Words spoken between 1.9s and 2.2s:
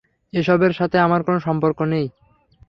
নেই।